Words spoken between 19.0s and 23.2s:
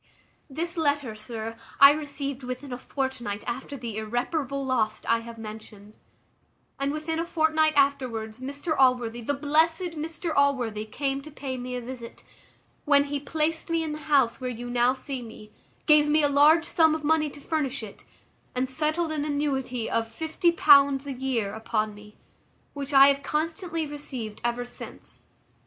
an annuity of £50 a year upon me, which I